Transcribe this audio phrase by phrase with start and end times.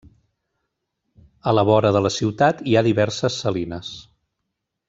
[1.51, 3.93] A la vora de la ciutat hi ha diverses salines.